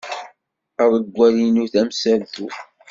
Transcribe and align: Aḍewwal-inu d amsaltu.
Aḍewwal-inu 0.81 1.65
d 1.71 1.73
amsaltu. 1.81 2.47